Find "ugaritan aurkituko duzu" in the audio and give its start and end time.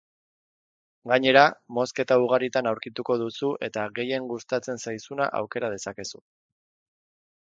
2.23-3.49